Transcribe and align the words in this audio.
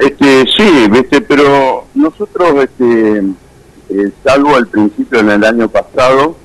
Este, 0.00 0.44
sí, 0.56 0.88
¿viste? 0.90 1.20
pero 1.20 1.86
nosotros, 1.94 2.64
este, 2.64 3.18
eh, 3.90 4.10
salvo 4.24 4.56
al 4.56 4.66
principio 4.66 5.20
en 5.20 5.30
el 5.30 5.44
año 5.44 5.68
pasado, 5.68 6.36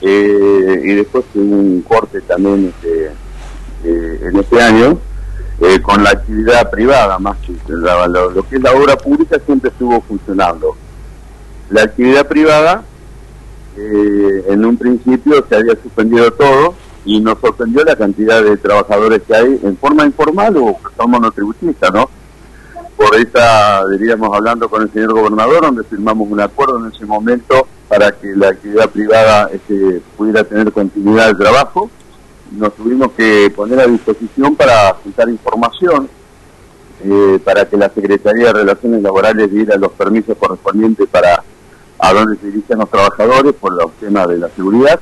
eh, 0.00 0.80
y 0.84 0.94
después 0.94 1.24
un 1.34 1.82
corte 1.86 2.20
también 2.20 2.72
este, 2.74 3.10
eh, 3.84 4.20
en 4.22 4.38
este 4.38 4.60
año, 4.60 4.98
eh, 5.60 5.80
con 5.82 6.04
la 6.04 6.10
actividad 6.10 6.70
privada, 6.70 7.18
más 7.18 7.36
que 7.38 7.52
lo, 7.66 8.48
que 8.48 8.56
es 8.56 8.62
la 8.62 8.72
obra 8.72 8.96
pública 8.96 9.38
siempre 9.44 9.70
estuvo 9.70 10.00
funcionando. 10.02 10.76
La 11.70 11.82
actividad 11.82 12.26
privada, 12.26 12.84
en 13.76 14.64
un 14.64 14.76
principio 14.76 15.44
se 15.48 15.54
había 15.54 15.76
suspendido 15.80 16.32
todo 16.32 16.74
y 17.04 17.20
nos 17.20 17.38
sorprendió 17.38 17.84
la 17.84 17.94
cantidad 17.94 18.42
de 18.42 18.56
trabajadores 18.56 19.22
que 19.22 19.36
hay 19.36 19.60
en 19.62 19.76
forma 19.76 20.04
informal 20.04 20.56
o 20.56 20.76
que 20.78 20.96
son 20.96 21.10
monotributistas, 21.12 21.92
¿no? 21.92 22.10
Por 22.96 23.14
esa, 23.14 23.86
diríamos, 23.86 24.34
hablando 24.34 24.68
con 24.68 24.82
el 24.82 24.92
señor 24.92 25.12
gobernador, 25.12 25.60
donde 25.62 25.84
firmamos 25.84 26.28
un 26.28 26.40
acuerdo 26.40 26.84
en 26.84 26.92
ese 26.92 27.06
momento 27.06 27.68
para 27.88 28.12
que 28.12 28.34
la 28.36 28.48
actividad 28.48 28.90
privada 28.90 29.50
este, 29.52 30.02
pudiera 30.16 30.44
tener 30.44 30.70
continuidad 30.72 31.28
de 31.28 31.34
trabajo. 31.34 31.90
Nos 32.52 32.74
tuvimos 32.74 33.12
que 33.12 33.50
poner 33.54 33.80
a 33.80 33.86
disposición 33.86 34.54
para 34.56 34.94
juntar 35.02 35.28
información, 35.28 36.08
eh, 37.02 37.38
para 37.44 37.66
que 37.66 37.76
la 37.76 37.88
Secretaría 37.88 38.46
de 38.46 38.52
Relaciones 38.52 39.02
Laborales 39.02 39.50
diera 39.50 39.76
los 39.76 39.92
permisos 39.92 40.36
correspondientes 40.36 41.08
para 41.08 41.42
a 42.00 42.12
dónde 42.12 42.36
se 42.36 42.46
dirigen 42.46 42.78
los 42.78 42.90
trabajadores 42.90 43.54
por 43.54 43.72
los 43.72 43.92
temas 43.94 44.28
de 44.28 44.38
la 44.38 44.48
seguridad. 44.50 45.00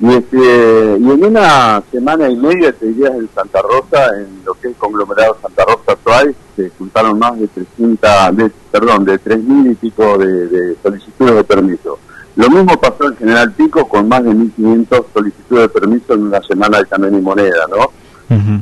Y, 0.00 0.14
este, 0.14 0.36
y 0.36 1.10
en 1.10 1.24
una 1.24 1.82
semana 1.92 2.28
y 2.28 2.36
media, 2.36 2.72
te 2.72 2.86
dirías, 2.86 3.12
en 3.12 3.28
Santa 3.34 3.62
Rosa, 3.62 4.08
en 4.16 4.42
lo 4.44 4.54
que 4.54 4.68
es 4.68 4.76
conglomerado 4.76 5.36
Santa 5.40 5.64
Rosa 5.64 5.92
actual, 5.92 6.34
se 6.56 6.70
juntaron 6.70 7.18
más 7.18 7.38
de 7.38 7.46
300, 7.48 8.36
de, 8.36 8.50
perdón, 8.70 9.04
de 9.04 9.20
3.000 9.20 9.72
y 9.72 9.74
pico 9.74 10.18
de, 10.18 10.48
de 10.48 10.76
solicitudes 10.82 11.34
de 11.36 11.44
permiso. 11.44 11.98
Lo 12.36 12.48
mismo 12.48 12.80
pasó 12.80 13.04
en 13.04 13.16
General 13.16 13.52
Pico 13.52 13.86
con 13.88 14.08
más 14.08 14.24
de 14.24 14.30
1.500 14.30 15.04
solicitudes 15.12 15.62
de 15.62 15.68
permiso 15.68 16.14
en 16.14 16.22
una 16.22 16.40
semana 16.42 16.78
de 16.78 16.86
cambio 16.86 17.10
y 17.10 17.20
moneda, 17.20 17.66
¿no? 17.70 17.90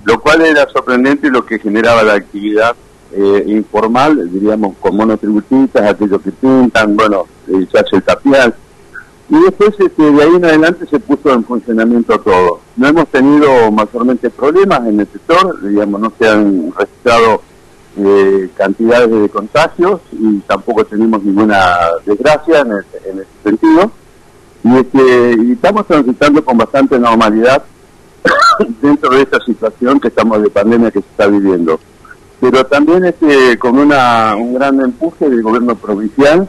Lo 0.04 0.20
cual 0.20 0.40
era 0.40 0.68
sorprendente 0.68 1.28
y 1.28 1.30
lo 1.30 1.46
que 1.46 1.60
generaba 1.60 2.02
la 2.02 2.14
actividad 2.14 2.74
eh, 3.12 3.44
informal, 3.46 4.28
diríamos, 4.32 4.76
con 4.80 4.96
monotributistas, 4.96 5.90
aquellos 5.90 6.20
que 6.22 6.32
pintan, 6.32 6.96
bueno, 6.96 7.26
eh, 7.48 7.66
se 7.70 7.78
hace 7.78 7.96
el 7.96 8.02
tapial. 8.02 8.54
Y 9.28 9.40
después 9.42 9.70
este, 9.78 10.10
de 10.10 10.22
ahí 10.22 10.34
en 10.34 10.44
adelante 10.44 10.86
se 10.86 10.98
puso 10.98 11.32
en 11.32 11.44
funcionamiento 11.44 12.18
todo. 12.18 12.60
No 12.76 12.88
hemos 12.88 13.06
tenido 13.08 13.70
mayormente 13.70 14.28
problemas 14.30 14.80
en 14.88 15.00
el 15.00 15.06
sector, 15.06 15.62
digamos, 15.62 16.00
no 16.00 16.12
se 16.18 16.28
han 16.28 16.72
registrado 16.76 17.42
eh, 17.96 18.50
cantidades 18.56 19.10
de 19.10 19.28
contagios 19.28 20.00
y 20.12 20.38
tampoco 20.40 20.84
tenemos 20.84 21.22
ninguna 21.22 21.76
desgracia 22.06 22.60
en, 22.60 22.72
ese 22.72 23.26
sentido. 23.42 23.90
Y, 24.62 24.76
este, 24.76 25.36
y 25.42 25.52
estamos 25.52 25.86
transitando 25.86 26.44
con 26.44 26.58
bastante 26.58 26.98
normalidad 26.98 27.64
dentro 28.82 29.10
de 29.10 29.22
esta 29.22 29.40
situación 29.40 29.98
que 29.98 30.08
estamos 30.08 30.42
de 30.42 30.50
pandemia 30.50 30.90
que 30.90 31.00
se 31.00 31.08
está 31.08 31.26
viviendo. 31.26 31.80
Pero 32.40 32.64
también 32.66 33.04
este, 33.04 33.58
con 33.58 33.78
una, 33.78 34.34
un 34.36 34.54
gran 34.54 34.80
empuje 34.80 35.28
del 35.28 35.42
gobierno 35.42 35.74
provincial 35.76 36.48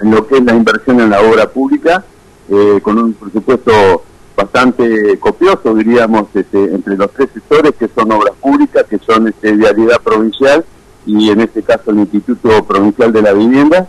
en 0.00 0.10
lo 0.10 0.26
que 0.26 0.36
es 0.36 0.44
la 0.44 0.54
inversión 0.54 1.00
en 1.00 1.10
la 1.10 1.20
obra 1.20 1.48
pública, 1.48 2.04
eh, 2.48 2.80
con 2.82 2.98
un 2.98 3.12
presupuesto 3.14 4.04
bastante 4.42 5.18
copioso, 5.18 5.74
diríamos, 5.74 6.26
este, 6.34 6.74
entre 6.74 6.96
los 6.96 7.10
tres 7.12 7.28
sectores 7.32 7.72
que 7.78 7.88
son 7.88 8.10
obras 8.12 8.34
públicas, 8.40 8.84
que 8.88 8.98
son 8.98 9.28
este, 9.28 9.52
vialidad 9.52 10.00
provincial 10.02 10.64
y 11.06 11.30
en 11.30 11.40
este 11.40 11.62
caso 11.62 11.90
el 11.90 12.00
Instituto 12.00 12.64
Provincial 12.64 13.12
de 13.12 13.22
la 13.22 13.32
Vivienda, 13.32 13.86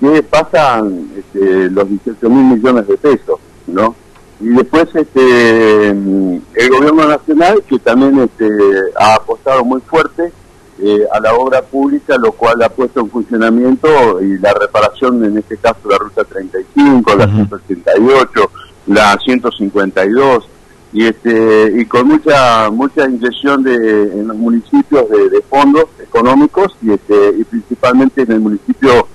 que 0.00 0.22
pasan 0.22 1.10
este, 1.16 1.70
los 1.70 1.88
18 1.88 2.30
mil 2.30 2.56
millones 2.56 2.86
de 2.86 2.96
pesos, 2.96 3.38
¿no? 3.66 3.94
Y 4.40 4.48
después 4.50 4.88
este, 4.94 5.88
el 5.90 6.70
gobierno 6.70 7.08
nacional, 7.08 7.62
que 7.68 7.78
también 7.80 8.18
este, 8.20 8.48
ha 8.96 9.16
apostado 9.16 9.64
muy 9.64 9.80
fuerte 9.80 10.32
eh, 10.80 11.04
a 11.12 11.18
la 11.18 11.34
obra 11.34 11.62
pública, 11.62 12.16
lo 12.18 12.30
cual 12.32 12.62
ha 12.62 12.68
puesto 12.68 13.00
en 13.00 13.10
funcionamiento 13.10 14.20
y 14.22 14.38
la 14.38 14.54
reparación, 14.54 15.24
en 15.24 15.38
este 15.38 15.56
caso 15.56 15.80
la 15.90 15.98
Ruta 15.98 16.22
35, 16.22 17.16
la 17.16 17.26
188, 17.26 18.50
la 18.88 19.18
152 19.18 20.48
y 20.92 21.06
este 21.06 21.72
y 21.76 21.84
con 21.84 22.08
mucha 22.08 22.70
mucha 22.70 23.08
inyección 23.08 23.62
de 23.62 23.74
en 23.74 24.28
los 24.28 24.36
municipios 24.36 25.04
de, 25.08 25.42
fondos 25.42 25.84
económicos 26.02 26.74
y 26.80 26.92
este 26.92 27.34
y 27.38 27.44
principalmente 27.44 28.22
en 28.22 28.32
el 28.32 28.40
municipio 28.40 29.06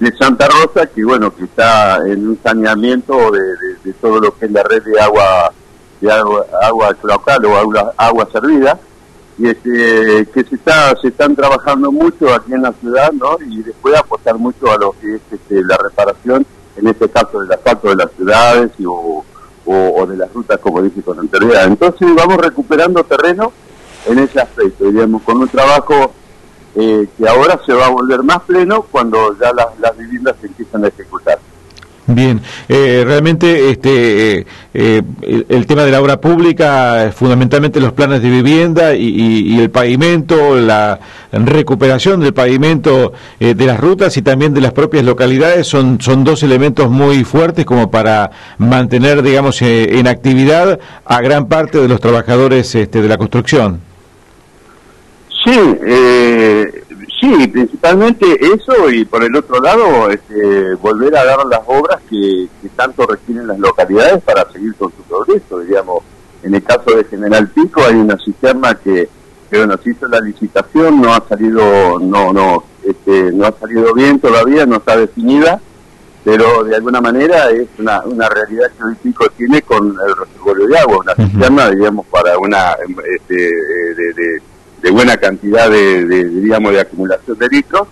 de 0.00 0.16
Santa 0.16 0.48
Rosa 0.48 0.86
que 0.86 1.04
bueno 1.04 1.34
que 1.34 1.44
está 1.44 1.98
en 2.06 2.28
un 2.28 2.38
saneamiento 2.42 3.30
de, 3.30 3.92
todo 4.00 4.20
lo 4.20 4.36
que 4.36 4.46
es 4.46 4.52
la 4.52 4.62
red 4.62 4.82
de 4.82 4.98
agua 5.00 5.52
de 6.00 6.10
agua, 6.10 6.46
agua 6.62 6.96
local 7.02 7.44
o 7.44 7.56
agua, 7.56 7.92
agua 7.96 8.28
servida 8.32 8.78
y 9.38 9.48
este 9.48 10.26
que 10.32 10.44
se 10.44 10.54
está 10.54 10.96
se 10.96 11.08
están 11.08 11.36
trabajando 11.36 11.92
mucho 11.92 12.32
aquí 12.32 12.54
en 12.54 12.62
la 12.62 12.72
ciudad 12.72 13.12
no 13.12 13.36
y 13.46 13.62
después 13.62 13.94
apostar 13.96 14.38
mucho 14.38 14.70
a 14.70 14.78
lo 14.78 14.94
que 14.98 15.16
es 15.16 15.20
este, 15.30 15.62
la 15.62 15.76
reparación 15.76 16.46
en 16.78 16.86
este 16.86 17.08
caso 17.08 17.40
del 17.40 17.52
asfalto 17.52 17.88
de 17.88 17.96
las 17.96 18.10
ciudades 18.12 18.70
y, 18.78 18.84
o, 18.86 19.24
de 20.06 20.16
las 20.16 20.32
rutas, 20.32 20.58
como 20.60 20.80
dije 20.80 21.02
con 21.02 21.18
anterioridad. 21.18 21.64
Entonces 21.64 22.08
vamos 22.14 22.38
recuperando 22.38 23.04
terreno 23.04 23.52
en 24.06 24.18
ese 24.20 24.40
aspecto, 24.40 24.84
diríamos, 24.84 25.22
con 25.22 25.38
un 25.38 25.48
trabajo 25.48 26.12
eh, 26.74 27.06
que 27.18 27.28
ahora 27.28 27.60
se 27.66 27.74
va 27.74 27.86
a 27.86 27.90
volver 27.90 28.22
más 28.22 28.40
pleno 28.42 28.82
cuando 28.82 29.36
ya 29.38 29.52
las, 29.52 29.78
las 29.78 29.96
viviendas 29.96 30.36
se 30.40 30.46
empiezan 30.46 30.84
a 30.84 30.88
ejecutar. 30.88 31.38
Bien, 32.10 32.40
eh, 32.70 33.04
realmente 33.06 33.68
este, 33.68 34.46
eh, 34.72 35.02
el, 35.46 35.66
tema 35.66 35.84
de 35.84 35.90
la 35.90 36.00
obra 36.00 36.18
pública, 36.18 37.12
fundamentalmente 37.14 37.80
los 37.80 37.92
planes 37.92 38.22
de 38.22 38.30
vivienda 38.30 38.94
y, 38.94 39.60
el 39.60 39.68
pavimento, 39.68 40.56
la 40.56 40.98
recuperación 41.32 42.20
del 42.20 42.32
pavimento 42.32 43.12
eh, 43.38 43.52
de 43.52 43.66
las 43.66 43.78
rutas 43.78 44.16
y 44.16 44.22
también 44.22 44.54
de 44.54 44.62
las 44.62 44.72
propias 44.72 45.04
localidades 45.04 45.66
son, 45.66 46.00
son 46.00 46.24
dos 46.24 46.42
elementos 46.42 46.88
muy 46.88 47.24
fuertes 47.24 47.66
como 47.66 47.90
para 47.90 48.30
mantener, 48.56 49.22
digamos, 49.22 49.60
en 49.60 50.08
actividad 50.08 50.80
a 51.04 51.20
gran 51.20 51.46
parte 51.46 51.76
de 51.76 51.88
los 51.88 52.00
trabajadores 52.00 52.74
este, 52.74 53.02
de 53.02 53.08
la 53.08 53.18
construcción. 53.18 53.82
Sí, 55.44 55.58
eh, 55.86 56.84
Sí, 57.28 57.46
principalmente 57.48 58.26
eso 58.54 58.88
y 58.90 59.04
por 59.04 59.22
el 59.22 59.36
otro 59.36 59.60
lado 59.60 60.08
este, 60.08 60.74
volver 60.76 61.14
a 61.14 61.24
dar 61.24 61.44
las 61.44 61.60
obras 61.66 62.00
que, 62.08 62.48
tanto 62.74 63.06
requieren 63.06 63.48
las 63.48 63.58
localidades 63.58 64.22
para 64.22 64.50
seguir 64.50 64.74
con 64.76 64.90
su 64.92 65.02
progreso. 65.02 65.58
Digamos, 65.60 66.04
en 66.42 66.54
el 66.54 66.62
caso 66.62 66.96
de 66.96 67.04
General 67.04 67.48
Pico 67.48 67.82
hay 67.86 67.96
una 67.96 68.16
cisterna 68.16 68.76
que, 68.76 69.08
que 69.50 69.58
bueno, 69.58 69.76
se 69.82 69.90
hizo 69.90 70.06
la 70.06 70.20
licitación, 70.20 71.02
no 71.02 71.12
ha 71.12 71.22
salido, 71.28 71.98
no, 71.98 72.32
no, 72.32 72.64
este, 72.84 73.32
no 73.32 73.46
ha 73.46 73.52
salido 73.52 73.92
bien 73.92 74.20
todavía, 74.20 74.64
no 74.64 74.76
está 74.76 74.96
definida, 74.96 75.60
pero 76.24 76.64
de 76.64 76.76
alguna 76.76 77.00
manera 77.00 77.50
es 77.50 77.68
una, 77.78 78.04
una 78.04 78.28
realidad 78.28 78.70
que 78.78 78.84
hoy 78.84 78.94
Pico 79.02 79.26
tiene 79.36 79.60
con 79.62 79.88
el 79.88 80.16
reservorio 80.16 80.66
de 80.66 80.78
agua, 80.78 80.98
una 80.98 81.14
cisterna, 81.14 81.68
digamos, 81.70 82.06
para 82.06 82.38
una 82.38 82.74
este, 83.12 83.34
de 83.34 84.12
de 84.14 84.42
buena 84.90 85.16
cantidad 85.16 85.70
de, 85.70 86.04
digamos, 86.04 86.72
de 86.72 86.80
acumulación 86.80 87.38
de 87.38 87.48
litros, 87.48 87.88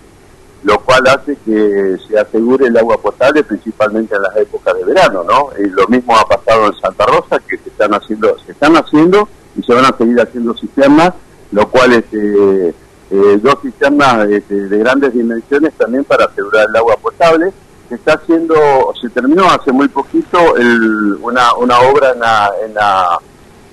lo 0.63 0.79
cual 0.79 1.01
hace 1.07 1.37
que 1.45 1.97
se 2.07 2.19
asegure 2.19 2.67
el 2.67 2.77
agua 2.77 2.97
potable 3.01 3.43
principalmente 3.43 4.15
en 4.15 4.21
las 4.23 4.35
épocas 4.37 4.75
de 4.75 4.85
verano, 4.85 5.23
¿no? 5.23 5.49
Y 5.57 5.69
lo 5.69 5.87
mismo 5.87 6.17
ha 6.17 6.27
pasado 6.27 6.67
en 6.67 6.79
Santa 6.79 7.05
Rosa, 7.05 7.39
que 7.47 7.57
se 7.57 7.69
están 7.69 7.93
haciendo, 7.93 8.37
se 8.45 8.51
están 8.51 8.75
haciendo 8.75 9.29
y 9.55 9.63
se 9.63 9.73
van 9.73 9.85
a 9.85 9.95
seguir 9.97 10.19
haciendo 10.19 10.55
sistemas, 10.55 11.13
lo 11.51 11.69
cual 11.69 11.93
es 11.93 12.03
eh, 12.11 12.73
eh, 13.11 13.39
dos 13.41 13.57
sistemas 13.61 14.27
este, 14.29 14.67
de 14.67 14.77
grandes 14.79 15.13
dimensiones 15.13 15.73
también 15.73 16.03
para 16.03 16.25
asegurar 16.25 16.67
el 16.69 16.75
agua 16.75 16.97
potable. 16.97 17.51
Se 17.87 17.95
está 17.95 18.13
haciendo, 18.15 18.55
se 18.99 19.09
terminó 19.09 19.45
hace 19.45 19.71
muy 19.71 19.87
poquito 19.87 20.57
el, 20.57 21.17
una, 21.21 21.53
una 21.55 21.79
obra 21.79 22.11
en 22.11 22.19
la, 22.19 22.51
en 22.65 22.73
la 22.73 23.19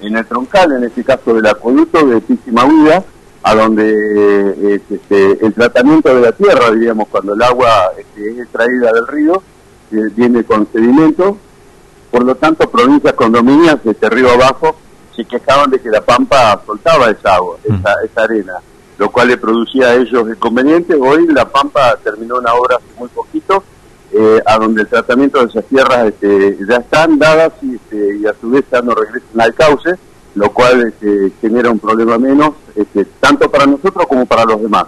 en 0.00 0.16
el 0.16 0.26
troncal, 0.26 0.72
en 0.72 0.84
este 0.84 1.04
caso 1.04 1.34
del 1.34 1.46
acueducto 1.46 2.06
de 2.06 2.22
Vida, 2.28 3.04
a 3.42 3.54
donde 3.54 3.84
eh, 3.86 4.80
este, 4.90 5.44
el 5.44 5.52
tratamiento 5.52 6.14
de 6.14 6.20
la 6.20 6.32
tierra, 6.32 6.70
diríamos, 6.70 7.08
cuando 7.08 7.34
el 7.34 7.42
agua 7.42 7.92
este, 7.98 8.30
es 8.30 8.38
extraída 8.38 8.90
del 8.92 9.06
río, 9.06 9.42
viene 9.90 10.44
con 10.44 10.66
sedimento, 10.72 11.38
por 12.10 12.24
lo 12.24 12.34
tanto 12.34 12.70
provincias 12.70 13.12
condominias, 13.14 13.78
desde 13.84 14.10
río 14.10 14.30
abajo, 14.30 14.76
se 15.14 15.24
quejaban 15.24 15.70
de 15.70 15.78
que 15.78 15.90
la 15.90 16.00
Pampa 16.00 16.60
soltaba 16.66 17.10
esa 17.10 17.36
agua, 17.36 17.58
mm. 17.68 17.74
esa, 17.74 17.94
esa 18.04 18.22
arena, 18.22 18.54
lo 18.98 19.10
cual 19.10 19.28
le 19.28 19.36
producía 19.36 19.88
a 19.88 19.94
ellos 19.94 20.28
inconvenientes. 20.28 20.96
Hoy 21.00 21.26
la 21.28 21.48
Pampa 21.48 21.96
terminó 22.02 22.36
una 22.36 22.54
obra 22.54 22.76
hace 22.76 22.98
muy 22.98 23.08
poquito, 23.08 23.62
eh, 24.16 24.40
a 24.46 24.58
donde 24.58 24.82
el 24.82 24.88
tratamiento 24.88 25.40
de 25.40 25.46
esas 25.46 25.64
tierras 25.64 26.06
este, 26.06 26.56
ya 26.68 26.76
están 26.76 27.18
dadas 27.18 27.52
y, 27.62 27.74
este, 27.74 28.16
y, 28.16 28.26
a 28.26 28.34
su 28.40 28.48
vez 28.50 28.64
ya 28.70 28.80
no 28.80 28.94
regresan 28.94 29.40
al 29.40 29.54
cauce, 29.54 29.90
lo 30.36 30.52
cual 30.52 30.86
este, 30.86 31.32
genera 31.40 31.70
un 31.70 31.80
problema 31.80 32.16
menos, 32.16 32.50
este, 32.76 33.04
tanto 33.18 33.50
para 33.50 33.66
nosotros 33.66 34.06
como 34.06 34.24
para 34.24 34.44
los 34.44 34.62
demás, 34.62 34.84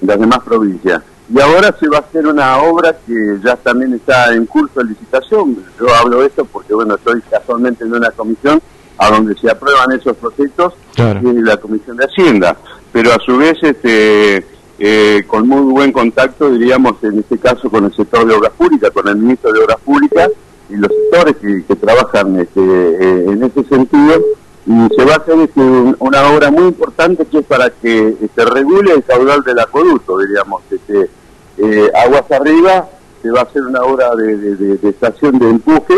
las 0.00 0.18
demás 0.18 0.40
provincias. 0.40 1.02
Y 1.32 1.38
ahora 1.40 1.76
se 1.78 1.88
va 1.88 1.98
a 1.98 2.00
hacer 2.00 2.26
una 2.26 2.56
obra 2.62 2.96
que 3.06 3.38
ya 3.44 3.54
también 3.56 3.92
está 3.92 4.32
en 4.34 4.46
curso 4.46 4.80
de 4.80 4.86
licitación. 4.86 5.62
Yo 5.78 5.94
hablo 5.94 6.20
de 6.20 6.26
esto 6.26 6.44
porque, 6.46 6.74
bueno, 6.74 6.96
estoy 6.96 7.20
casualmente 7.22 7.84
en 7.84 7.92
una 7.92 8.10
comisión 8.10 8.60
a 8.98 9.10
donde 9.10 9.34
se 9.36 9.50
aprueban 9.50 9.92
esos 9.92 10.16
proyectos, 10.16 10.74
y 10.96 11.42
la 11.42 11.56
Comisión 11.56 11.96
de 11.96 12.04
Hacienda. 12.04 12.56
Pero 12.92 13.12
a 13.12 13.18
su 13.24 13.36
vez, 13.38 13.56
este, 13.62 14.44
eh, 14.82 15.24
con 15.26 15.46
muy 15.46 15.72
buen 15.72 15.92
contacto, 15.92 16.50
diríamos, 16.50 16.94
en 17.02 17.18
este 17.18 17.36
caso 17.36 17.68
con 17.68 17.84
el 17.84 17.94
sector 17.94 18.26
de 18.26 18.34
Obras 18.34 18.52
Públicas, 18.52 18.90
con 18.90 19.06
el 19.08 19.16
ministro 19.16 19.52
de 19.52 19.60
Obras 19.60 19.76
Públicas 19.84 20.30
y 20.70 20.76
los 20.76 20.90
sectores 20.90 21.36
que, 21.36 21.76
trabajan 21.76 22.40
este, 22.40 22.60
eh, 22.60 23.24
en 23.28 23.42
ese 23.44 23.62
sentido. 23.64 24.22
Y 24.66 24.94
se 24.96 25.04
va 25.04 25.14
a 25.14 25.16
hacer 25.16 25.38
este, 25.38 25.60
una 25.98 26.30
obra 26.30 26.50
muy 26.50 26.64
importante 26.64 27.26
que 27.26 27.38
es 27.38 27.44
para 27.44 27.68
que 27.68 28.16
se 28.18 28.24
este, 28.24 28.44
regule 28.46 28.94
el 28.94 29.04
caudal 29.04 29.42
del 29.42 29.58
acueducto, 29.58 30.18
diríamos. 30.18 30.62
Este, 30.70 31.10
eh, 31.58 31.90
aguas 32.02 32.30
arriba 32.30 32.88
se 33.20 33.30
va 33.30 33.40
a 33.40 33.42
hacer 33.42 33.62
una 33.62 33.82
obra 33.82 34.14
de, 34.16 34.78
estación 34.82 35.38
de 35.38 35.50
empuje 35.50 35.94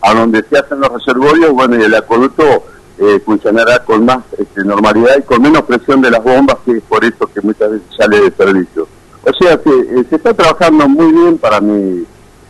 a 0.00 0.14
donde 0.14 0.42
se 0.48 0.56
hacen 0.56 0.80
los 0.80 0.90
reservorios, 0.90 1.52
bueno, 1.52 1.78
y 1.78 1.82
el 1.82 1.94
acueducto 1.94 2.64
eh, 3.02 3.20
funcionará 3.24 3.84
con 3.84 4.04
más 4.04 4.20
este, 4.38 4.64
normalidad 4.64 5.16
y 5.18 5.22
con 5.22 5.42
menos 5.42 5.62
presión 5.62 6.00
de 6.00 6.10
las 6.10 6.22
bombas, 6.22 6.56
que 6.64 6.72
es 6.72 6.82
por 6.82 7.04
eso 7.04 7.26
que 7.26 7.40
muchas 7.40 7.70
veces 7.70 7.86
sale 7.96 8.20
de 8.20 8.30
servicio. 8.30 8.88
O 9.24 9.32
sea 9.34 9.56
que 9.58 9.70
eh, 9.70 10.04
se 10.08 10.16
está 10.16 10.32
trabajando 10.34 10.88
muy 10.88 11.12
bien 11.12 11.38
para 11.38 11.60
mí, 11.60 12.04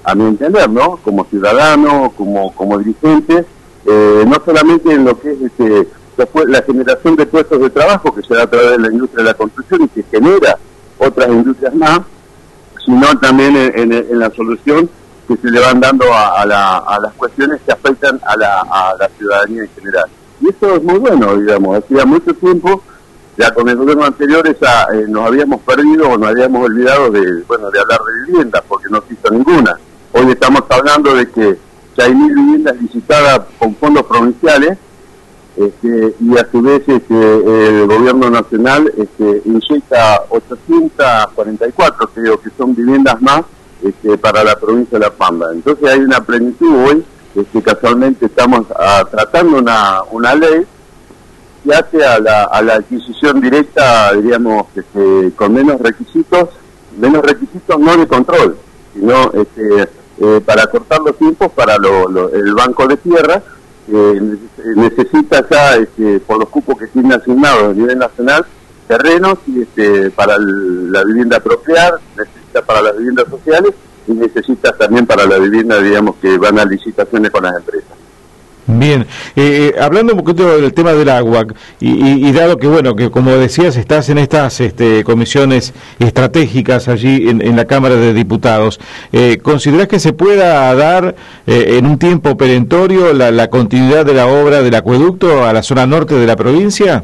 a 0.05 0.15
mi 0.15 0.25
entender, 0.25 0.69
¿no? 0.69 0.99
Como 0.99 1.25
ciudadano, 1.27 2.13
como, 2.17 2.53
como 2.55 2.79
dirigente, 2.79 3.45
no 3.85 4.43
solamente 4.45 4.93
en 4.93 5.05
lo 5.05 5.19
que 5.19 5.33
es 5.33 5.41
este, 5.43 5.89
la 6.47 6.63
generación 6.63 7.17
de 7.17 7.27
puestos 7.27 7.61
de 7.61 7.71
trabajo 7.71 8.15
que 8.15 8.23
se 8.23 8.35
da 8.35 8.45
a 8.45 8.47
través 8.47 8.71
de 8.73 8.79
la 8.79 8.93
industria 8.93 9.25
de 9.25 9.31
la 9.31 9.35
construcción 9.35 9.83
y 9.83 9.89
que 9.89 10.03
genera 10.11 10.59
otras 10.99 11.29
industrias 11.29 11.75
más, 11.75 12.01
sino 12.85 13.19
también 13.19 13.57
en, 13.57 14.19
la 14.19 14.31
solución 14.31 14.89
que 15.27 15.37
se 15.37 15.51
le 15.51 15.61
van 15.61 15.81
dando 15.81 16.05
a, 16.13 16.45
las 16.47 17.13
cuestiones 17.15 17.61
que 17.65 17.73
afectan 17.73 18.21
a 18.25 18.37
la, 18.37 19.11
ciudadanía 19.17 19.63
en 19.63 19.71
general. 19.71 20.05
Y 20.41 20.49
eso 20.49 20.77
es 20.77 20.83
muy 20.83 20.99
bueno, 20.99 21.37
digamos, 21.37 21.79
hacía 21.79 22.05
mucho 22.05 22.35
tiempo, 22.35 22.83
ya 23.37 23.53
con 23.53 23.69
el 23.69 23.77
gobierno 23.77 24.05
anterior 24.05 24.47
esa, 24.47 24.85
eh, 24.95 25.07
nos 25.09 25.27
habíamos 25.27 25.61
perdido 25.63 26.09
o 26.09 26.19
nos 26.19 26.31
habíamos 26.31 26.65
olvidado 26.65 27.11
de, 27.11 27.43
bueno, 27.47 27.71
de 27.71 27.81
hablar 27.81 28.01
de 28.01 28.33
viviendas, 28.33 28.63
porque 28.69 28.89
no 28.91 29.03
se 29.07 29.15
hizo 29.15 29.31
ninguna. 29.31 29.79
Hoy 30.13 30.31
estamos 30.31 30.63
hablando 30.69 31.15
de 31.15 31.29
que 31.31 31.59
ya 31.97 32.05
hay 32.05 32.15
mil 32.15 32.35
viviendas 32.35 32.77
licitadas 32.81 33.43
con 33.59 33.75
fondos 33.77 34.05
provinciales, 34.05 34.79
este, 35.57 36.15
y 36.19 36.39
a 36.39 36.49
su 36.51 36.63
vez 36.63 36.83
este, 36.87 37.15
el 37.15 37.87
gobierno 37.87 38.31
nacional 38.31 38.91
este, 38.97 39.43
inyecta 39.45 40.23
844, 40.31 42.11
creo 42.15 42.41
que 42.41 42.49
son 42.57 42.75
viviendas 42.75 43.21
más 43.21 43.43
este, 43.83 44.17
para 44.17 44.45
la 44.45 44.57
provincia 44.57 44.99
de 44.99 45.05
La 45.05 45.11
Pampa. 45.11 45.47
Entonces 45.53 45.91
hay 45.91 46.01
una 46.01 46.21
plenitud 46.21 46.75
hoy, 46.87 47.05
este, 47.35 47.63
casualmente 47.63 48.27
estamos 48.27 48.67
ah, 48.77 49.05
tratando 49.11 49.59
una, 49.59 50.03
una 50.11 50.35
ley 50.35 50.67
que 51.65 51.75
hace 51.75 52.05
a 52.05 52.19
la, 52.19 52.45
a 52.45 52.63
la 52.63 52.75
adquisición 52.75 53.41
directa, 53.41 54.13
diríamos, 54.15 54.67
este, 54.75 55.33
con 55.37 55.55
menos 55.55 55.81
requisitos, 55.81 56.49
menos 56.99 57.23
requisitos 57.23 57.79
no 57.79 57.97
de 57.97 58.07
control, 58.07 58.57
sino 58.95 59.33
este, 59.33 59.89
eh, 60.19 60.41
para 60.45 60.67
cortar 60.67 61.01
los 61.01 61.17
tiempos 61.17 61.51
para 61.53 61.77
el 61.77 62.55
banco 62.55 62.87
de 62.87 62.97
tierra, 62.97 63.43
eh, 63.89 64.39
necesita 64.77 65.47
ya, 65.49 65.77
este, 65.77 66.21
por 66.21 66.39
los 66.39 66.49
cupos 66.49 66.79
que 66.79 66.89
tiene 66.89 67.15
asignados 67.15 67.71
a 67.71 67.73
nivel 67.73 67.99
nacional, 67.99 68.45
terrenos 68.89 69.39
y 69.47 69.63
este, 69.63 70.11
para 70.11 70.37
la 70.39 71.05
vivienda 71.05 71.39
apropiada, 71.39 71.99
necesita 72.17 72.63
para 72.63 72.83
las 72.83 72.97
viviendas 72.97 73.27
sociales 73.31 73.73
y 74.07 74.13
necesita 74.13 74.73
también 74.77 75.07
para 75.07 75.27
la 75.27 75.39
vivienda, 75.39 75.81
digamos, 75.81 76.17
que 76.17 76.37
van 76.39 76.59
a 76.59 76.65
licitaciones 76.65 77.31
con 77.31 77.45
las 77.45 77.57
empresas. 77.57 78.03
Bien, 78.67 79.03
eh, 79.35 79.73
eh, 79.75 79.81
hablando 79.81 80.13
un 80.13 80.21
poquito 80.21 80.57
del 80.57 80.73
tema 80.73 80.93
del 80.93 81.09
agua 81.09 81.45
y, 81.81 82.31
dado 82.31 82.59
que 82.59 82.69
bueno 82.69 82.95
que 82.95 83.11
como 83.11 83.33
decías 83.33 83.77
estás 83.77 84.09
en 84.09 84.19
estas 84.19 84.61
este, 84.61 85.03
comisiones 85.03 85.75
estratégicas 85.99 86.87
allí 86.87 87.29
en, 87.29 87.57
la 87.57 87.65
Cámara 87.65 87.97
de 87.97 88.15
Diputados, 88.15 88.79
eh, 89.13 89.39
¿consideras 89.43 89.89
que 89.89 89.99
se 89.99 90.13
pueda 90.13 90.73
dar 90.77 91.17
eh, 91.47 91.77
en 91.79 91.87
un 91.87 91.99
tiempo 91.99 92.37
perentorio 92.37 93.13
la, 93.13 93.33
la 93.33 93.51
continuidad 93.51 94.07
de 94.07 94.15
la 94.15 94.29
obra 94.29 94.63
del 94.63 94.75
acueducto 94.77 95.45
a 95.45 95.53
la 95.53 95.65
zona 95.65 95.85
norte 95.85 96.15
de 96.15 96.27
la 96.27 96.37
provincia? 96.37 97.03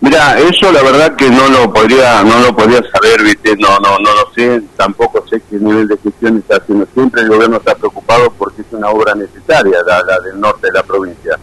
Mira, 0.00 0.38
eso 0.38 0.70
la 0.72 0.82
verdad 0.82 1.16
que 1.16 1.30
no 1.30 1.48
lo 1.48 1.72
podría 1.72 2.22
no 2.22 2.38
lo 2.40 2.54
podría 2.54 2.82
saber, 2.90 3.22
¿viste? 3.22 3.56
No, 3.56 3.78
no, 3.78 3.98
no 3.98 4.14
lo 4.14 4.32
sé, 4.34 4.62
tampoco 4.76 5.24
sé 5.28 5.42
qué 5.48 5.56
nivel 5.56 5.88
de 5.88 5.96
gestión 5.96 6.38
está 6.38 6.56
haciendo. 6.56 6.86
Siempre 6.92 7.22
el 7.22 7.28
gobierno 7.28 7.56
está 7.56 7.74
preocupado 7.74 8.30
porque 8.38 8.62
es 8.62 8.68
una 8.72 8.90
obra 8.90 9.14
necesaria, 9.14 9.78
la, 9.86 10.20
del 10.20 10.38
norte 10.38 10.66
de 10.66 10.72
la 10.72 10.82
provincia. 10.82 11.38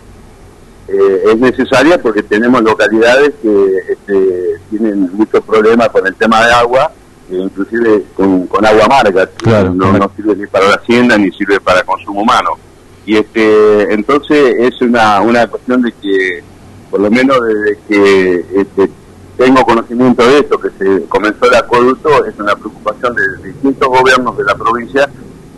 Eh, 0.88 1.24
es 1.32 1.38
necesaria 1.38 2.00
porque 2.00 2.22
tenemos 2.22 2.62
localidades 2.62 3.32
que 3.42 3.78
este, 3.90 4.60
tienen 4.70 5.10
muchos 5.14 5.44
problemas 5.44 5.90
con 5.90 6.06
el 6.06 6.14
tema 6.16 6.46
de 6.46 6.54
agua, 6.54 6.92
e 7.32 7.36
inclusive 7.36 8.04
con, 8.16 8.48
agua 8.66 8.86
amarga, 8.86 9.26
claro, 9.38 9.74
no, 9.74 9.94
no 9.94 10.12
sirve 10.16 10.36
ni 10.36 10.46
para 10.46 10.68
la 10.68 10.76
hacienda 10.76 11.18
ni 11.18 11.32
sirve 11.32 11.60
para 11.60 11.84
consumo 11.84 12.22
humano. 12.22 12.52
Y 13.06 13.18
este 13.18 13.94
entonces 13.94 14.56
es 14.60 14.82
una, 14.82 15.22
una 15.22 15.48
cuestión 15.48 15.82
de 15.82 15.92
que 15.92 16.44
por 16.94 17.02
lo 17.02 17.10
menos 17.10 17.40
desde 17.42 17.80
que 17.88 18.46
este, 18.54 18.88
tengo 19.36 19.64
conocimiento 19.64 20.28
de 20.28 20.42
esto, 20.42 20.60
que 20.60 20.70
se 20.78 21.06
comenzó 21.06 21.46
el 21.48 21.56
acueducto, 21.56 22.24
es 22.24 22.38
una 22.38 22.56
preocupación 22.56 23.16
de 23.16 23.48
distintos 23.48 23.90
gobiernos 23.90 24.38
de 24.38 24.44
la 24.44 24.54
provincia 24.54 25.10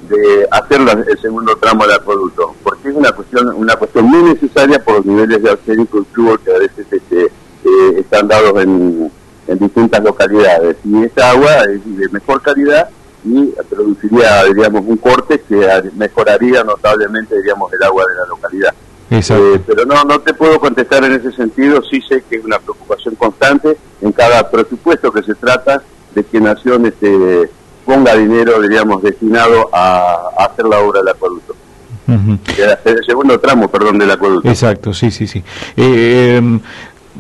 de 0.08 0.48
hacer 0.50 0.80
el 1.06 1.20
segundo 1.20 1.54
tramo 1.58 1.84
del 1.84 1.98
acueducto, 1.98 2.56
porque 2.64 2.88
es 2.88 2.96
una 2.96 3.12
cuestión 3.12 3.54
una 3.54 3.76
cuestión 3.76 4.06
muy 4.06 4.24
necesaria 4.24 4.82
por 4.82 4.96
los 4.96 5.06
niveles 5.06 5.44
de 5.44 5.50
arsénico 5.50 6.00
y 6.00 6.06
flúor 6.06 6.40
que 6.40 6.52
a 6.56 6.58
veces 6.58 6.88
este, 6.90 7.26
eh, 7.26 8.00
están 8.00 8.30
dados 8.30 8.64
en, 8.64 9.12
distintas 9.60 10.02
localidades. 10.06 10.78
Y 10.86 11.04
esta 11.04 11.32
agua 11.32 11.52
es 11.70 11.98
de 11.98 12.08
mejor 12.14 12.42
calidad 12.42 12.90
y 13.26 13.54
produciría, 13.70 14.46
diríamos, 14.46 14.84
un 14.88 14.96
corte 14.96 15.42
que 15.42 15.68
mejoraría 15.98 16.64
notablemente, 16.64 17.36
diríamos, 17.36 17.74
el 17.74 17.84
agua 17.84 18.06
de 18.08 18.16
la 18.16 18.26
localidad. 18.28 18.74
Eh, 19.10 19.62
pero 19.68 19.86
no, 19.86 20.04
no 20.04 20.20
te 20.20 20.34
puedo 20.34 20.60
contestar 20.60 21.04
en 21.04 21.14
ese 21.14 21.32
sentido, 21.32 21.82
sí 21.84 22.02
sé 22.02 22.24
que 22.28 22.38
es 22.38 22.46
una 22.46 22.58
preocupación 22.58 23.16
constante 23.16 23.78
en 24.02 24.12
cada 24.12 24.50
presupuesto 24.50 25.12
que 25.12 25.22
se 25.22 25.36
trata 25.36 25.84
de 26.16 26.24
que 26.24 26.42
Nación 26.42 26.88
este, 26.88 27.50
ponga 27.86 28.16
dinero, 28.16 28.60
diríamos, 28.62 29.04
destinado 29.04 29.70
a, 29.72 30.30
hacer 30.40 30.66
la 30.66 30.80
obra 30.80 31.00
del 31.02 31.10
acueducto. 31.10 31.56
El 32.08 33.06
segundo 33.06 33.40
tramo, 33.40 33.68
perdón, 33.70 33.98
del 33.98 34.12
acueducto. 34.12 34.50
Exacto, 34.50 34.94
sí, 34.94 35.12
sí, 35.12 35.28
sí. 35.28 35.44
Eh, 35.76 36.36
em, 36.38 36.60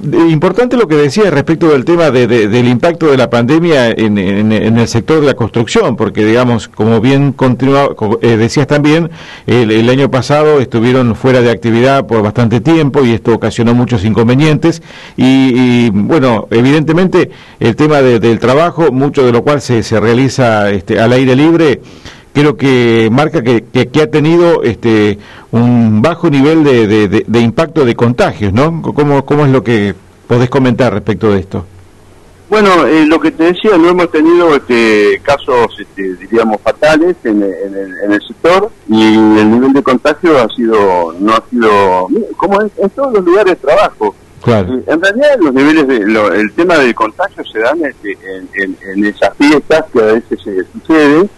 Importante 0.04 0.76
lo 0.76 0.88
que 0.88 0.96
decía 0.96 1.32
respecto 1.32 1.70
del 1.70 1.86
tema 1.86 2.12
del 2.12 2.68
impacto 2.68 3.08
de 3.08 3.18
la 3.18 3.30
pandemia 3.30 3.92
en, 3.92 4.18
el 4.18 4.88
sector 4.90 5.22
de 5.22 5.28
la 5.28 5.36
construcción, 5.36 5.96
porque 5.96 6.26
digamos, 6.26 6.68
como 6.68 7.00
bien 7.00 7.32
continua, 7.32 7.90
eh, 8.22 8.36
decías 8.36 8.68
también, 8.68 9.10
el, 9.48 9.90
año 9.90 10.12
pasado 10.12 10.60
estuvieron 10.60 11.16
fuera 11.16 11.42
de 11.42 11.50
actividad 11.50 12.06
por 12.08 12.22
bastante 12.22 12.60
tiempo 12.60 13.06
y 13.06 13.14
esto 13.14 13.34
ocasionó 13.34 13.74
muchos 13.74 14.04
inconvenientes. 14.04 14.84
Y, 15.16 15.90
bueno, 15.92 16.48
evidentemente 16.52 17.32
el 17.62 17.76
tema 17.78 18.02
del 18.02 18.40
trabajo, 18.40 18.92
mucho 18.92 19.26
de 19.26 19.32
lo 19.32 19.44
cual 19.44 19.62
se, 19.62 19.82
se 19.82 20.00
realiza 20.00 20.72
este, 20.72 21.00
al 21.00 21.14
aire 21.14 21.36
libre, 21.36 21.80
creo 22.36 22.58
que 22.58 23.10
marca 23.12 23.42
que, 23.42 23.64
que, 23.64 24.02
ha 24.02 24.12
tenido 24.12 24.62
este 24.62 25.18
un 25.52 26.02
bajo 26.02 26.30
nivel 26.30 26.66
de, 26.66 27.08
de, 27.26 27.40
impacto 27.40 27.86
de 27.86 27.96
contagios, 27.96 28.52
¿no? 28.52 28.82
¿Cómo, 28.82 29.26
¿Cómo 29.26 29.46
es 29.46 29.52
lo 29.52 29.64
que 29.64 29.96
podés 30.28 30.50
comentar 30.50 30.94
respecto 30.94 31.32
de 31.32 31.40
esto? 31.40 31.66
Bueno, 32.50 32.86
eh, 32.86 33.06
lo 33.08 33.20
que 33.20 33.32
te 33.32 33.46
decía, 33.46 33.78
no 33.78 33.90
hemos 33.90 34.12
tenido 34.12 34.54
este, 34.54 35.20
casos, 35.24 35.80
este, 35.80 36.14
diríamos, 36.16 36.62
fatales 36.62 37.16
en, 37.24 37.42
en, 37.42 38.12
el, 38.12 38.22
sector 38.22 38.70
y 38.88 39.02
el 39.02 39.52
nivel 39.52 39.74
de 39.74 39.82
contagio 39.82 40.38
ha 40.38 40.48
sido, 40.50 41.16
no 41.20 41.34
ha 41.34 41.44
sido, 41.50 42.08
como 42.36 42.62
en, 42.62 42.90
todos 42.90 43.14
los 43.14 43.26
lugares 43.26 43.54
de 43.54 43.68
trabajo. 43.68 44.14
Claro. 44.44 44.76
Eh, 44.76 44.84
en 44.88 45.02
realidad 45.02 45.38
los 45.40 45.54
niveles 45.54 45.88
de, 45.88 45.98
el 46.40 46.54
tema 46.54 46.78
del 46.78 46.94
contagio 46.94 47.44
se 47.46 47.60
dan 47.60 47.84
este, 47.84 48.18
en, 48.62 48.78
en, 48.94 49.06
esas 49.06 49.36
fiestas 49.38 49.86
que 49.92 50.00
a 50.00 50.06
veces 50.06 50.40
se 50.44 50.64
sucede 50.74 51.30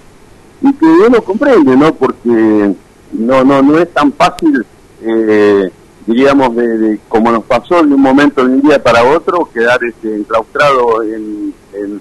y 0.61 0.73
que 0.73 0.85
uno 0.85 1.21
comprende, 1.21 1.75
¿no? 1.75 1.93
Porque 1.93 2.75
no 3.13 3.43
no 3.43 3.61
no 3.61 3.77
es 3.79 3.93
tan 3.93 4.11
fácil 4.13 4.65
eh, 5.01 5.71
diríamos, 6.07 6.55
de, 6.55 6.99
como 7.07 7.31
nos 7.31 7.43
pasó 7.43 7.83
de 7.83 7.93
un 7.93 8.01
momento 8.01 8.41
de 8.41 8.55
un 8.55 8.61
día 8.61 8.81
para 8.81 9.03
otro, 9.03 9.49
quedar 9.53 9.79
este, 9.83 10.15
enclaustrado 10.15 11.03
en, 11.03 11.53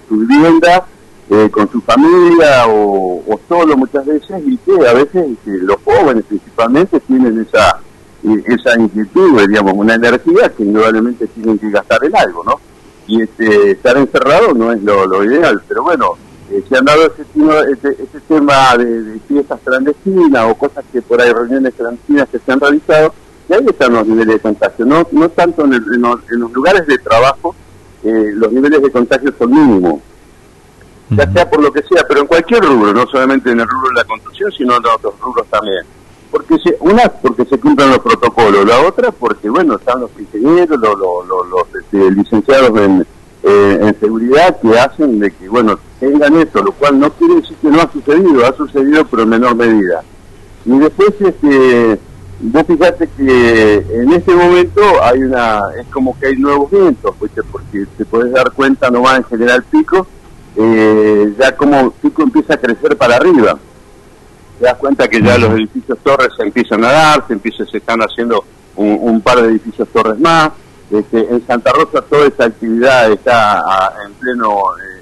su 0.07 0.17
vivienda, 0.17 0.87
eh, 1.29 1.49
con 1.51 1.69
su 1.69 1.81
familia 1.81 2.65
o, 2.67 3.39
solo 3.47 3.77
muchas 3.77 4.05
veces, 4.05 4.41
y 4.45 4.57
que 4.57 4.87
a 4.87 4.93
veces 4.93 5.27
este, 5.31 5.59
los 5.59 5.77
jóvenes 5.83 6.23
principalmente 6.27 6.99
tienen 7.01 7.45
esa 7.47 7.79
esa 8.47 8.77
inquietud, 8.77 9.39
digamos, 9.47 9.73
una 9.75 9.93
energía 9.93 10.49
que 10.49 10.63
indudablemente 10.63 11.27
tienen 11.27 11.57
que 11.59 11.69
gastar 11.69 12.03
en 12.03 12.15
algo, 12.17 12.43
¿no? 12.43 12.59
Y 13.05 13.21
este, 13.21 13.71
estar 13.71 13.95
encerrado 13.95 14.53
no 14.53 14.73
es 14.73 14.81
lo, 14.81 15.23
ideal, 15.23 15.61
pero 15.67 15.83
bueno, 15.83 16.13
eh, 16.49 16.63
se 16.67 16.77
han 16.77 16.85
dado 16.85 17.07
ese, 17.07 17.23
ese, 17.71 18.03
ese 18.03 18.19
tema 18.27 18.77
de, 18.77 19.19
fiestas 19.27 19.59
clandestinas 19.63 20.45
o 20.49 20.55
cosas 20.55 20.85
que 20.91 21.01
por 21.01 21.21
ahí, 21.21 21.31
reuniones 21.31 21.73
clandestinas 21.75 22.29
que 22.29 22.39
se 22.39 22.51
han 22.51 22.59
realizado, 22.59 23.13
y 23.49 23.53
ahí 23.53 23.65
están 23.67 23.93
los 23.93 24.07
niveles 24.07 24.35
de 24.35 24.39
contagio. 24.39 24.85
No, 24.85 25.07
no 25.11 25.29
tanto 25.29 25.65
en, 25.65 25.71
los, 26.01 26.51
lugares 26.53 26.87
de 26.87 26.97
trabajo, 26.99 27.55
eh, 28.03 28.31
los 28.33 28.51
niveles 28.51 28.81
de 28.81 28.91
contagio 28.91 29.33
son 29.37 29.51
mínimos, 29.51 30.01
ya 31.09 31.31
sea 31.31 31.49
por 31.49 31.61
lo 31.61 31.71
que 31.71 31.81
sea, 31.83 32.03
pero 32.07 32.21
en 32.21 32.27
cualquier 32.27 32.63
rubro, 32.63 32.93
no 32.93 33.07
solamente 33.07 33.49
en 33.49 33.59
el 33.59 33.67
rubro 33.67 33.89
de 33.89 33.95
la 33.95 34.03
construcción, 34.03 34.51
sino 34.51 34.75
en 34.75 34.85
otros 34.85 35.13
rubros 35.19 35.47
también. 35.47 35.83
Porque 36.31 36.57
se, 36.59 36.75
una, 36.81 37.03
porque 37.07 37.45
se 37.45 37.57
cumplen 37.57 37.89
los 37.89 37.99
protocolos, 37.99 38.65
la 38.65 38.81
otra, 38.81 39.11
porque, 39.11 39.49
bueno, 39.49 39.77
están 39.77 40.01
los 40.01 40.11
ingenieros, 40.19 40.77
los, 40.77 41.27
los, 41.27 41.81
este, 41.81 42.11
licenciados 42.11 42.77
en, 42.81 43.07
eh, 43.43 43.79
en 43.81 43.99
seguridad 43.99 44.59
que 44.59 44.77
hacen 44.77 45.19
de 45.19 45.31
que, 45.31 45.47
bueno, 45.47 45.79
tengan 46.09 46.35
esto, 46.37 46.63
lo 46.63 46.71
cual 46.71 46.99
no 46.99 47.11
quiere 47.11 47.35
decir 47.35 47.57
que 47.61 47.69
no 47.69 47.81
ha 47.81 47.91
sucedido, 47.91 48.45
ha 48.45 48.55
sucedido, 48.55 49.05
pero 49.07 49.23
en 49.23 49.29
menor 49.29 49.55
medida. 49.55 50.03
Y 50.65 50.77
después, 50.77 51.13
este 51.19 51.99
Vos 52.39 52.63
fíjate 52.67 53.09
que 53.17 53.77
en 53.77 54.13
este 54.13 54.35
momento 54.35 54.81
hay 55.01 55.23
una, 55.23 55.59
es 55.79 55.87
como 55.87 56.17
que 56.19 56.27
hay 56.27 56.35
nuevos 56.35 56.69
vientos, 56.69 57.15
porque 57.19 57.41
te 57.97 58.05
puedes 58.05 58.31
dar 58.31 58.51
cuenta 58.51 58.91
nomás 58.91 59.17
en 59.17 59.23
General 59.23 59.63
Pico, 59.63 60.05
eh, 60.55 61.33
ya 61.39 61.55
como 61.55 61.89
Pico 61.91 62.21
empieza 62.21 62.53
a 62.53 62.57
crecer 62.57 62.95
para 62.95 63.15
arriba. 63.15 63.57
Te 64.59 64.65
das 64.65 64.75
cuenta 64.75 65.07
que 65.07 65.21
ya 65.21 65.37
los 65.39 65.49
edificios 65.51 65.97
torres 66.03 66.29
se 66.37 66.43
empiezan 66.43 66.83
a 66.85 66.91
dar, 66.91 67.27
se, 67.27 67.33
empieza, 67.33 67.65
se 67.65 67.77
están 67.77 68.01
haciendo 68.01 68.43
un, 68.75 69.19
par 69.21 69.41
de 69.41 69.49
edificios 69.49 69.87
torres 69.89 70.19
más. 70.19 70.51
Este, 70.91 71.19
en 71.33 71.45
Santa 71.45 71.71
Rosa 71.73 72.03
toda 72.03 72.27
esta 72.27 72.45
actividad 72.45 73.11
está 73.11 73.93
en 74.05 74.13
pleno 74.13 74.47
eh, 74.77 74.96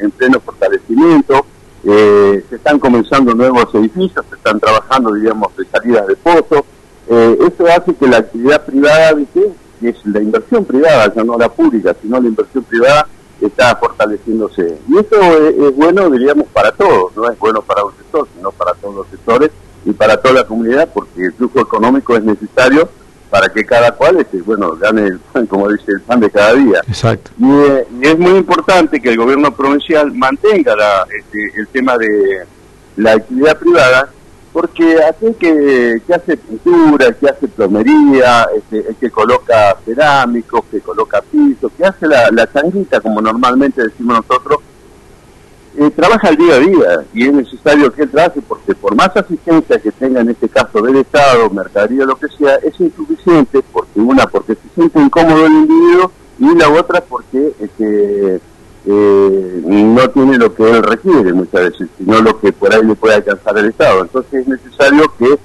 en 0.00 0.10
pleno 0.10 0.40
fortalecimiento. 0.40 1.46
Eh, 1.86 2.44
se 2.48 2.56
están 2.56 2.78
comenzando 2.78 3.34
nuevos 3.34 3.66
edificios, 3.74 4.24
se 4.28 4.36
están 4.36 4.58
trabajando, 4.58 5.12
digamos, 5.12 5.54
de 5.56 5.66
salidas 5.66 6.06
de 6.06 6.16
pozos. 6.16 6.62
Eh, 7.08 7.38
eso 7.40 7.66
hace 7.66 7.94
que 7.94 8.06
la 8.06 8.18
actividad 8.18 8.64
privada, 8.64 9.14
que 9.32 9.52
es 9.82 9.96
la 10.06 10.20
inversión 10.20 10.64
privada, 10.64 11.12
ya 11.14 11.22
no 11.22 11.36
la 11.36 11.50
pública, 11.50 11.94
sino 12.00 12.18
la 12.20 12.28
inversión 12.28 12.64
privada, 12.64 13.06
está 13.40 13.76
fortaleciéndose. 13.76 14.78
Y 14.88 14.98
eso 14.98 15.38
es, 15.48 15.76
bueno, 15.76 16.08
diríamos, 16.08 16.46
para 16.48 16.72
todos, 16.72 17.14
no 17.16 17.30
es 17.30 17.38
bueno 17.38 17.60
para 17.60 17.84
un 17.84 17.92
sector, 17.96 18.26
sino 18.34 18.50
para 18.50 18.72
todos 18.74 18.94
los 18.94 19.06
sectores 19.08 19.50
y 19.84 19.92
para 19.92 20.16
toda 20.16 20.34
la 20.34 20.46
comunidad, 20.46 20.88
porque 20.94 21.26
el 21.26 21.32
flujo 21.34 21.60
económico 21.60 22.16
es 22.16 22.24
necesario 22.24 22.88
para 23.34 23.48
que 23.48 23.64
cada 23.64 23.90
cual 23.90 24.20
este, 24.20 24.40
bueno 24.42 24.76
gane 24.76 25.18
como 25.48 25.68
dice 25.68 25.90
el 25.90 26.02
pan 26.02 26.20
de 26.20 26.30
cada 26.30 26.54
día. 26.54 26.78
Exacto. 26.86 27.32
Eh, 27.42 27.84
y, 28.00 28.06
es 28.06 28.16
muy 28.16 28.36
importante 28.36 29.00
que 29.00 29.08
el 29.08 29.16
gobierno 29.16 29.52
provincial 29.52 30.12
mantenga 30.12 30.76
la, 30.76 31.04
este, 31.18 31.60
el 31.60 31.66
tema 31.66 31.98
de 31.98 32.46
la 32.96 33.14
actividad 33.14 33.58
privada 33.58 34.08
porque 34.52 35.02
aquel 35.02 35.34
que, 35.34 36.00
que 36.06 36.14
hace 36.14 36.36
pintura, 36.36 37.12
que 37.12 37.28
hace 37.28 37.48
plomería, 37.48 38.46
este, 38.56 38.90
el 38.90 38.94
que 38.94 39.10
coloca 39.10 39.78
cerámicos, 39.84 40.66
que 40.70 40.80
coloca 40.80 41.20
pisos, 41.20 41.72
que 41.76 41.84
hace 41.84 42.06
la, 42.06 42.30
la 42.30 42.48
changuita, 42.52 43.00
como 43.00 43.20
normalmente 43.20 43.82
decimos 43.82 44.24
nosotros, 44.28 44.60
eh, 45.76 45.90
trabaja 45.90 46.28
el 46.28 46.36
día 46.36 46.54
a 46.54 46.58
día 46.58 47.04
y 47.12 47.26
es 47.26 47.32
necesario 47.32 47.92
que 47.92 48.02
él 48.02 48.10
trabaje 48.10 48.40
porque 48.46 48.74
por 48.74 48.94
más 48.94 49.16
asistencia 49.16 49.78
que 49.78 49.90
tenga 49.90 50.20
en 50.20 50.30
este 50.30 50.48
caso 50.48 50.80
del 50.80 50.96
Estado, 50.96 51.50
mercadería, 51.50 52.04
lo 52.04 52.16
que 52.16 52.28
sea, 52.28 52.56
es 52.56 52.78
insuficiente 52.78 53.60
porque 53.72 53.98
una, 54.00 54.26
porque 54.26 54.54
se 54.54 54.68
siente 54.74 55.00
incómodo 55.00 55.46
el 55.46 55.52
individuo 55.52 56.12
y 56.38 56.54
la 56.56 56.68
otra 56.68 57.00
porque 57.00 57.52
este, 57.58 58.40
eh, 58.86 59.62
no 59.64 60.10
tiene 60.10 60.38
lo 60.38 60.54
que 60.54 60.70
él 60.70 60.82
requiere 60.82 61.32
muchas 61.32 61.70
veces, 61.70 61.88
sino 61.98 62.20
lo 62.20 62.38
que 62.38 62.52
por 62.52 62.72
ahí 62.72 62.84
le 62.84 62.94
puede 62.94 63.16
alcanzar 63.16 63.58
el 63.58 63.66
Estado. 63.66 64.02
Entonces 64.02 64.42
es 64.42 64.48
necesario 64.48 65.12
que 65.18 65.38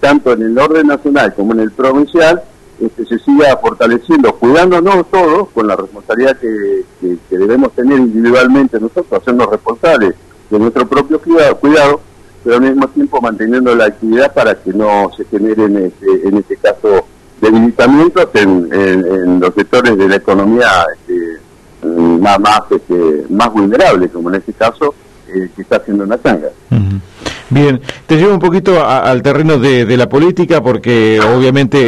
tanto 0.00 0.32
en 0.32 0.42
el 0.42 0.58
orden 0.58 0.88
nacional 0.88 1.34
como 1.34 1.52
en 1.52 1.60
el 1.60 1.70
provincial 1.70 2.42
este, 2.80 3.06
se 3.06 3.18
siga 3.18 3.56
fortaleciendo, 3.56 4.34
cuidándonos 4.34 5.10
todos 5.10 5.48
con 5.50 5.66
la 5.66 5.76
responsabilidad 5.76 6.36
que, 6.38 6.84
debemos 7.30 7.72
tener 7.72 7.98
individualmente 7.98 8.78
nosotros, 8.80 9.20
hacernos 9.20 9.50
responsables 9.50 10.14
de 10.50 10.58
nuestro 10.58 10.86
propio 10.86 11.20
cuidado, 11.20 11.56
cuidado, 11.56 12.00
pero 12.44 12.56
al 12.56 12.62
mismo 12.62 12.88
tiempo 12.88 13.20
manteniendo 13.20 13.74
la 13.74 13.86
actividad 13.86 14.32
para 14.32 14.54
que 14.54 14.72
no 14.72 15.10
se 15.16 15.24
generen, 15.24 15.76
este, 15.76 16.28
en 16.28 16.36
este 16.38 16.56
caso, 16.56 17.06
debilitamientos 17.40 18.28
en, 18.34 19.40
los 19.40 19.54
sectores 19.54 19.96
de 19.96 20.08
la 20.08 20.16
economía 20.16 20.68
este, 20.94 21.86
más, 22.20 22.40
más, 22.40 22.60
este, 22.70 23.26
más 23.30 23.52
vulnerables, 23.52 24.10
como 24.10 24.28
en 24.30 24.36
este 24.36 24.52
caso, 24.52 24.94
eh, 25.28 25.48
que 25.54 25.62
está 25.62 25.76
haciendo 25.76 26.04
una 26.04 26.20
changa. 26.22 26.48
Bien, 27.48 27.80
te 28.06 28.16
llevo 28.16 28.32
un 28.34 28.40
poquito 28.40 28.84
al 28.84 29.22
terreno 29.22 29.58
de, 29.58 29.96
la 29.96 30.08
política 30.08 30.60
porque 30.60 31.20
obviamente, 31.20 31.78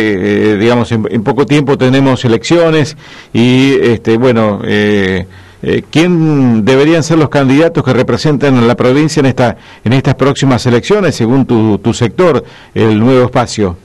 eh, 0.52 0.56
digamos, 0.56 0.92
en, 0.92 1.24
poco 1.24 1.46
tiempo 1.46 1.76
tenemos 1.76 2.24
elecciones 2.24 2.96
y, 3.32 3.74
este, 3.80 4.16
bueno, 4.16 4.60
eh, 4.64 5.26
eh, 5.60 5.82
¿quién 5.90 6.64
deberían 6.64 7.02
ser 7.02 7.18
los 7.18 7.28
candidatos 7.28 7.82
que 7.82 7.92
representen 7.92 8.56
a 8.56 8.62
la 8.62 8.76
provincia 8.76 9.18
en 9.18 9.26
esta 9.26 9.56
en 9.82 9.92
estas 9.92 10.14
próximas 10.14 10.64
elecciones, 10.66 11.16
según 11.16 11.44
tu, 11.44 11.78
tu 11.78 11.92
sector, 11.92 12.44
el 12.72 13.00
nuevo 13.00 13.24
espacio? 13.24 13.76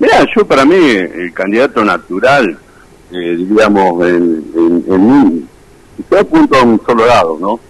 Mira, 0.00 0.26
yo 0.34 0.44
para 0.44 0.64
mí 0.64 0.74
el 0.74 1.32
candidato 1.32 1.84
natural, 1.84 2.58
eh, 3.12 3.36
digamos, 3.38 4.08
en, 4.08 4.44
en, 4.56 4.84
en, 4.88 5.48
estoy 6.00 6.18
apunto 6.18 6.58
a 6.58 6.62
un 6.64 6.80
solo 6.84 7.06
lado, 7.06 7.38
¿no? 7.40 7.60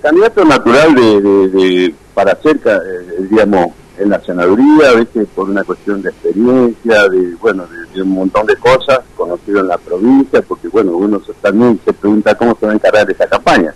Candidato 0.00 0.44
natural 0.44 0.94
de, 0.94 1.94
para 2.14 2.40
ser, 2.40 2.60
eh, 2.64 3.26
digamos, 3.30 3.68
en 3.98 4.08
la 4.08 4.20
senaduría, 4.20 4.92
veces 4.94 5.28
por 5.34 5.50
una 5.50 5.62
cuestión 5.62 6.00
de 6.00 6.10
experiencia, 6.10 7.08
de 7.08 7.34
bueno, 7.40 7.66
de, 7.94 8.02
un 8.02 8.10
montón 8.10 8.46
de 8.46 8.56
cosas, 8.56 9.00
conocido 9.14 9.60
en 9.60 9.68
la 9.68 9.78
provincia, 9.78 10.40
porque 10.42 10.68
bueno, 10.68 10.92
uno 10.92 11.20
también 11.40 11.78
se 11.84 11.92
pregunta 11.92 12.34
cómo 12.34 12.56
se 12.58 12.66
va 12.66 12.72
a 12.72 12.76
encargar 12.76 13.10
esa 13.10 13.26
campaña. 13.26 13.74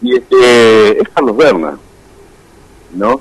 Y 0.00 0.14
este 0.14 1.02
es 1.02 1.08
Carlos 1.14 1.36
Berna, 1.36 1.76
¿no? 2.94 3.20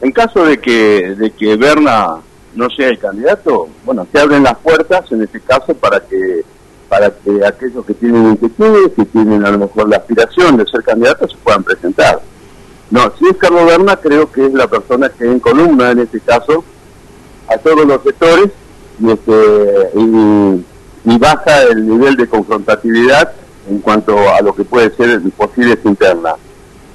En 0.00 0.12
caso 0.12 0.44
de 0.44 0.60
que 0.60 1.14
de 1.16 1.30
que 1.30 1.56
Berna 1.56 2.18
no 2.54 2.70
sea 2.70 2.88
el 2.88 2.98
candidato, 2.98 3.68
bueno, 3.84 4.06
se 4.12 4.20
abren 4.20 4.44
las 4.44 4.58
puertas 4.58 5.10
en 5.10 5.22
este 5.22 5.40
caso 5.40 5.74
para 5.74 6.00
que 6.00 6.44
para 6.92 7.08
que 7.08 7.42
aquellos 7.46 7.86
que 7.86 7.94
tienen 7.94 8.32
inquietudes, 8.32 8.92
que 8.94 9.06
tienen 9.06 9.46
a 9.46 9.50
lo 9.50 9.60
mejor 9.60 9.88
la 9.88 9.96
aspiración 9.96 10.58
de 10.58 10.66
ser 10.66 10.82
candidatos, 10.82 11.30
se 11.30 11.38
puedan 11.38 11.64
presentar. 11.64 12.20
No, 12.90 13.10
si 13.18 13.28
es 13.28 13.36
Carlos 13.38 13.64
Berna, 13.64 13.96
creo 13.96 14.30
que 14.30 14.44
es 14.44 14.52
la 14.52 14.66
persona 14.66 15.08
que 15.08 15.24
en 15.24 15.40
columna, 15.40 15.92
en 15.92 16.00
este 16.00 16.20
caso, 16.20 16.62
a 17.48 17.56
todos 17.56 17.86
los 17.86 18.02
sectores 18.02 18.50
y, 19.00 19.10
este, 19.10 20.64
baja 21.18 21.62
el 21.62 21.88
nivel 21.88 22.14
de 22.14 22.26
confrontatividad 22.26 23.32
en 23.70 23.78
cuanto 23.78 24.14
a 24.28 24.42
lo 24.42 24.54
que 24.54 24.64
puede 24.64 24.94
ser 24.94 25.18
posibles 25.34 25.78
internas. 25.84 26.34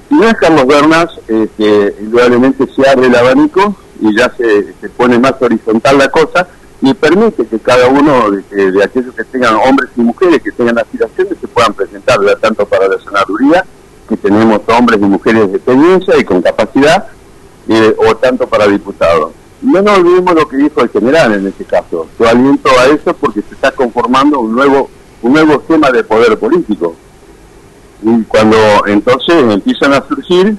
Si 0.08 0.14
no 0.14 0.28
es 0.28 0.34
Carlos 0.34 0.64
Bernas, 0.64 1.08
este, 1.26 1.96
indudablemente 2.00 2.68
se 2.72 2.88
abre 2.88 3.08
el 3.08 3.16
abanico 3.16 3.74
y 4.00 4.16
ya 4.16 4.32
se, 4.36 4.74
se 4.80 4.88
pone 4.90 5.18
más 5.18 5.34
horizontal 5.42 5.98
la 5.98 6.08
cosa, 6.08 6.46
y 6.80 6.94
permite 6.94 7.46
que 7.46 7.58
cada 7.58 7.88
uno 7.88 8.30
de, 8.30 8.84
aquellos 8.84 9.14
que 9.14 9.24
tengan 9.24 9.56
hombres 9.56 9.87
y 9.98 10.02
mujeres 10.02 10.40
que 10.42 10.52
tengan 10.52 10.78
aspiraciones 10.78 11.34
se 11.40 11.48
puedan 11.48 11.74
presentar, 11.74 12.18
tanto 12.40 12.64
para 12.66 12.86
la 12.86 12.98
senaduría, 13.00 13.64
que 14.08 14.16
tenemos 14.16 14.60
hombres 14.68 15.00
y 15.00 15.04
mujeres 15.04 15.50
de 15.50 15.56
experiencia 15.56 16.16
y 16.16 16.24
con 16.24 16.40
capacidad, 16.40 17.08
eh, 17.68 17.94
o 17.98 18.16
tanto 18.16 18.46
para 18.46 18.68
diputados. 18.68 19.32
No 19.60 19.82
nos 19.82 19.98
olvidemos 19.98 20.34
lo 20.34 20.48
que 20.48 20.56
dijo 20.56 20.80
el 20.80 20.88
general 20.88 21.34
en 21.34 21.48
este 21.48 21.64
caso. 21.64 22.06
Yo 22.18 22.28
aliento 22.28 22.70
a 22.78 22.86
eso 22.86 23.12
porque 23.14 23.42
se 23.42 23.54
está 23.54 23.72
conformando 23.72 24.38
un 24.38 24.54
nuevo, 24.54 24.88
un 25.20 25.32
nuevo 25.32 25.54
esquema 25.54 25.90
de 25.90 26.04
poder 26.04 26.38
político. 26.38 26.94
Y 28.00 28.22
cuando 28.22 28.56
entonces 28.86 29.34
empiezan 29.52 29.94
a 29.94 30.06
surgir 30.06 30.56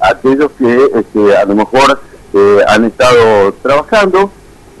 aquellos 0.00 0.50
que 0.58 0.90
este, 0.94 1.36
a 1.36 1.46
lo 1.46 1.54
mejor 1.54 1.98
eh, 2.34 2.58
han 2.68 2.84
estado 2.84 3.54
trabajando, 3.62 4.30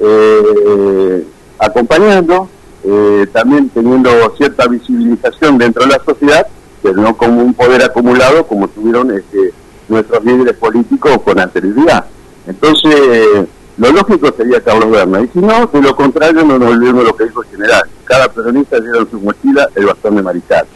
eh, 0.00 1.26
acompañando, 1.58 2.48
eh, 2.84 3.26
también 3.32 3.68
teniendo 3.68 4.10
cierta 4.36 4.66
visibilización 4.66 5.58
dentro 5.58 5.84
de 5.84 5.90
la 5.90 6.02
sociedad, 6.04 6.46
pero 6.82 6.96
no 6.96 7.16
como 7.16 7.42
un 7.42 7.54
poder 7.54 7.82
acumulado 7.82 8.46
como 8.46 8.68
tuvieron 8.68 9.10
este, 9.12 9.52
nuestros 9.88 10.24
líderes 10.24 10.56
políticos 10.56 11.18
con 11.24 11.38
anterioridad. 11.38 12.06
Entonces, 12.46 13.46
lo 13.78 13.92
lógico 13.92 14.32
sería 14.36 14.60
Carlos 14.60 14.90
Berna. 14.90 15.20
Y 15.20 15.28
si 15.28 15.38
no, 15.38 15.66
de 15.66 15.80
lo 15.80 15.96
contrario, 15.96 16.44
no 16.44 16.58
nos 16.58 16.72
olvidemos 16.72 17.04
lo 17.04 17.16
que 17.16 17.24
dijo 17.24 17.42
el 17.42 17.48
general. 17.50 17.82
Cada 18.04 18.28
peronista 18.28 18.78
lleva 18.78 18.98
en 18.98 19.10
su 19.10 19.20
mochila 19.20 19.68
el 19.74 19.86
bastón 19.86 20.16
de 20.16 20.22
mariscal. 20.22 20.66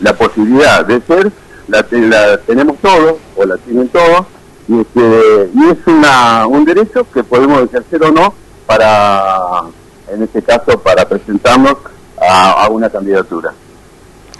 La 0.00 0.14
posibilidad 0.14 0.84
de 0.84 1.00
ser 1.02 1.32
la, 1.68 2.38
tenemos 2.38 2.76
todos, 2.78 3.16
o 3.36 3.44
la 3.44 3.56
tienen 3.58 3.88
todos, 3.88 4.26
y, 4.68 4.80
este, 4.80 5.50
y 5.54 5.70
es 5.70 5.78
una, 5.86 6.46
un 6.46 6.64
derecho 6.64 7.06
que 7.12 7.24
podemos 7.24 7.62
ejercer 7.62 8.02
o 8.04 8.12
no 8.12 8.34
para, 8.66 9.62
en 10.08 10.22
este 10.22 10.42
caso, 10.42 10.78
para 10.80 11.08
presentarnos 11.08 11.76
a 12.18 12.68
una 12.70 12.88
candidatura. 12.90 13.52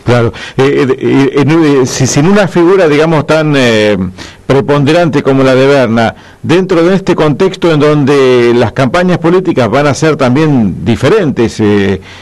Claro, 0.07 0.33
eh, 0.57 0.87
eh, 1.01 1.45
eh, 1.83 1.85
sin 1.85 2.29
una 2.29 2.47
figura, 2.47 2.87
digamos, 2.87 3.27
tan 3.27 3.57
preponderante 4.47 5.21
como 5.21 5.43
la 5.43 5.57
de 5.57 5.67
Berna, 5.67 6.15
dentro 6.45 6.85
de 6.85 6.95
este 6.95 7.17
contexto 7.17 7.73
en 7.73 7.81
donde 7.81 8.53
las 8.55 8.71
campañas 8.71 9.19
políticas 9.19 9.69
van 9.69 9.89
a 9.89 9.95
ser 9.95 10.15
también 10.15 10.85
diferentes, 10.85 11.61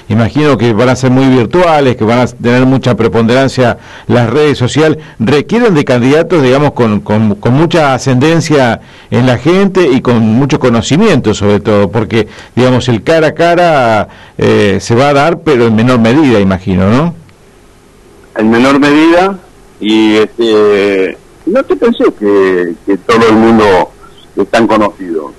imagino 0.09 0.57
que 0.57 0.73
van 0.73 0.89
a 0.89 0.97
ser 0.97 1.11
muy 1.11 1.27
virtuales, 1.27 1.97
que 1.97 2.05
van 2.05 2.21
a 2.21 2.27
tener 2.27 2.65
mucha 2.65 2.97
preponderancia 2.97 3.77
las 4.07 4.31
redes 4.31 4.57
sociales, 4.57 4.97
requieren 5.19 5.75
de 5.75 5.85
candidatos, 5.85 6.43
digamos, 6.43 6.73
con, 6.73 7.01
con, 7.01 7.35
con 7.35 7.53
mucha 7.53 7.93
ascendencia 7.93 8.81
en 9.11 9.27
la 9.27 9.37
gente 9.37 9.87
y 9.93 10.01
con 10.01 10.21
mucho 10.21 10.59
conocimiento 10.59 11.35
sobre 11.35 11.61
todo, 11.61 11.91
porque, 11.91 12.29
digamos, 12.57 12.89
el 12.89 13.03
cara 13.03 13.27
a 13.27 13.35
cara 13.35 14.09
se 14.39 14.95
va 14.95 15.11
a 15.11 15.13
dar, 15.13 15.41
pero 15.41 15.67
en 15.67 15.77
menor 15.77 15.99
medida, 15.99 16.41
imagino, 16.41 16.89
¿no? 16.89 17.24
En 18.37 18.51
menor 18.51 18.79
medida 18.79 19.39
y 19.81 20.17
este 20.17 21.17
no 21.47 21.63
te 21.63 21.77
pensé 21.77 22.05
que, 22.19 22.75
que 22.87 22.97
todo 22.99 23.29
el 23.29 23.35
mundo 23.35 23.91
es 24.37 24.49
tan 24.49 24.67
conocido. 24.67 25.33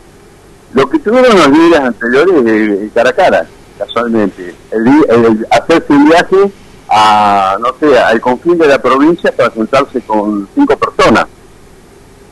Lo 0.73 0.89
que 0.89 0.99
tuvieron 0.99 1.37
los 1.37 1.49
líderes 1.49 1.79
anteriores 1.79 2.45
es 2.45 2.91
cara 2.93 3.09
a 3.09 3.13
cara, 3.13 3.47
casualmente. 3.77 4.53
El, 4.71 5.47
hacerse 5.49 5.93
un 5.93 6.05
viaje 6.05 6.51
a, 6.89 7.57
no 7.59 7.73
sé, 7.79 7.97
al 7.97 8.21
confín 8.21 8.57
de 8.57 8.67
la 8.67 8.81
provincia 8.81 9.31
para 9.31 9.49
juntarse 9.49 10.01
con 10.01 10.47
cinco 10.53 10.77
personas, 10.77 11.25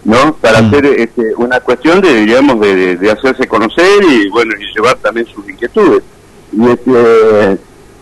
¿no? 0.03 0.36
Para 0.36 0.62
mm. 0.62 0.65
hacer 0.67 0.86
este, 0.86 1.34
una 1.38 1.60
cuestión 1.62 2.01
de, 2.01 2.13
digamos, 2.25 2.60
de, 2.60 2.98
de, 2.98 3.12
hacerse 3.12 3.48
conocer 3.48 4.03
y, 4.03 4.29
bueno, 4.29 4.53
y 4.60 4.74
llevar 4.75 4.98
también 4.98 5.25
sus 5.27 5.48
inquietudes. 5.50 6.03
Y 6.51 6.70
este, 6.70 7.58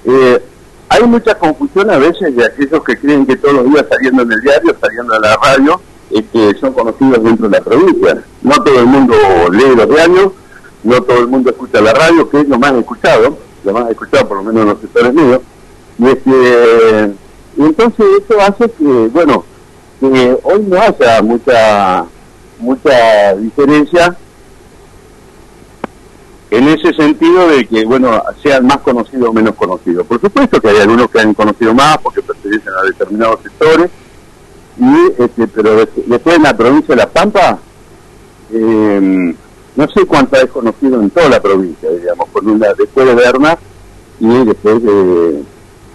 eh, 0.05 0.43
hay 0.91 1.03
mucha 1.07 1.33
confusión 1.35 1.89
a 1.89 1.97
veces 1.97 2.35
de 2.35 2.45
aquellos 2.45 2.83
que 2.83 2.97
creen 2.97 3.25
que 3.25 3.37
todos 3.37 3.53
los 3.53 3.65
días 3.65 3.85
saliendo 3.89 4.23
en 4.23 4.31
el 4.33 4.41
diario, 4.41 4.75
saliendo 4.81 5.15
en 5.15 5.21
la 5.21 5.37
radio, 5.37 5.81
este, 6.09 6.53
son 6.59 6.73
conocidos 6.73 7.23
dentro 7.23 7.47
de 7.47 7.57
la 7.57 7.63
provincia. 7.63 8.21
No 8.41 8.55
todo 8.55 8.77
el 8.77 8.87
mundo 8.87 9.15
lee 9.53 9.73
los 9.73 9.87
diarios, 9.87 10.33
no 10.83 11.01
todo 11.01 11.19
el 11.19 11.27
mundo 11.27 11.49
escucha 11.49 11.79
la 11.79 11.93
radio, 11.93 12.29
que 12.29 12.41
es 12.41 12.49
lo 12.49 12.59
más 12.59 12.73
escuchado, 12.73 13.37
lo 13.63 13.73
más 13.73 13.89
escuchado 13.89 14.27
por 14.27 14.37
lo 14.37 14.43
menos 14.43 14.63
en 14.63 14.67
los 14.67 14.81
sectores 14.81 15.13
míos. 15.13 15.39
Y, 15.97 16.07
este, 16.07 17.03
entonces 17.57 18.05
eso 18.19 18.41
hace 18.41 18.69
que, 18.71 19.09
bueno, 19.13 19.45
que 20.01 20.37
hoy 20.43 20.65
no 20.67 20.81
haya 20.81 21.21
mucha 21.21 22.05
mucha 22.59 23.33
diferencia 23.35 24.17
en 26.51 26.67
ese 26.67 26.93
sentido 26.93 27.47
de 27.47 27.65
que, 27.65 27.85
bueno, 27.85 28.21
sean 28.43 28.67
más 28.67 28.79
conocidos 28.79 29.29
o 29.29 29.33
menos 29.33 29.55
conocidos. 29.55 30.05
Por 30.05 30.19
supuesto 30.19 30.59
que 30.59 30.69
hay 30.69 30.79
algunos 30.79 31.09
que 31.09 31.21
han 31.21 31.33
conocido 31.33 31.73
más 31.73 31.97
porque 31.99 32.21
pertenecen 32.21 32.73
a 32.73 32.85
determinados 32.85 33.39
sectores, 33.41 33.89
y 34.77 35.23
este, 35.23 35.47
pero 35.47 35.75
después 35.77 36.35
en 36.35 36.43
la 36.43 36.55
provincia 36.55 36.93
de 36.93 37.01
La 37.01 37.09
Pampa, 37.09 37.57
eh, 38.51 39.33
no 39.75 39.87
sé 39.87 40.05
cuánto 40.05 40.35
es 40.35 40.51
conocido 40.51 41.01
en 41.01 41.09
toda 41.09 41.29
la 41.29 41.41
provincia, 41.41 41.89
digamos, 41.89 42.27
con 42.29 42.47
una, 42.49 42.73
después 42.73 43.07
de 43.07 43.15
Berna 43.15 43.57
y 44.19 44.45
después 44.45 44.83
de, 44.83 45.43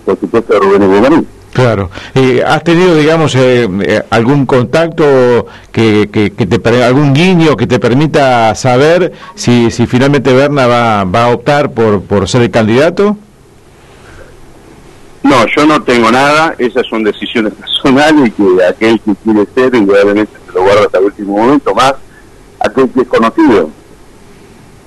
por 0.06 0.18
supuesto, 0.18 0.54
de 0.54 0.58
Rubén 0.58 0.88
Guamaní. 0.88 1.26
Claro. 1.56 1.88
Eh, 2.14 2.44
¿Has 2.46 2.62
tenido, 2.64 2.94
digamos, 2.94 3.34
eh, 3.34 3.66
eh, 3.80 4.02
algún 4.10 4.44
contacto 4.44 5.46
que, 5.72 6.10
que, 6.12 6.28
te 6.28 6.84
algún 6.84 7.14
guiño 7.14 7.56
que 7.56 7.66
te 7.66 7.78
permita 7.78 8.54
saber 8.54 9.14
si, 9.34 9.70
si 9.70 9.86
finalmente 9.86 10.34
Berna 10.34 10.66
va, 10.66 11.04
va 11.04 11.24
a 11.24 11.28
optar 11.30 11.70
por, 11.70 12.02
por 12.02 12.28
ser 12.28 12.42
el 12.42 12.50
candidato? 12.50 13.16
No, 15.22 15.46
yo 15.56 15.64
no 15.64 15.82
tengo 15.82 16.12
nada. 16.12 16.54
Esas 16.58 16.86
son 16.88 17.02
decisiones 17.02 17.54
personales 17.58 18.28
y 18.28 18.30
que 18.32 18.62
aquel 18.62 19.00
que 19.00 19.14
quiere 19.14 19.46
ser, 19.54 19.74
indudablemente 19.76 20.32
se 20.46 20.52
lo 20.52 20.62
guarda 20.62 20.82
hasta 20.82 20.98
el 20.98 21.04
último 21.04 21.38
momento, 21.38 21.74
más 21.74 21.94
aquel 22.60 22.90
que 22.90 23.00
es 23.00 23.08
conocido. 23.08 23.70